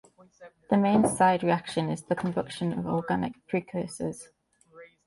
The 0.71 0.77
main 0.79 1.05
side 1.07 1.43
reaction 1.43 1.87
is 1.91 2.01
the 2.01 2.15
combustion 2.15 2.73
of 2.73 2.87
organic 2.87 3.33
precursors. 3.45 4.29